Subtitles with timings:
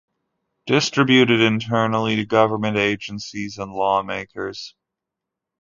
[0.65, 4.73] Distributed internally to government agencies and lawmakers.